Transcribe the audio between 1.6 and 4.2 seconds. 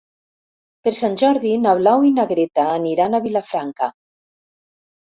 na Blau i na Greta aniran a Vilafranca.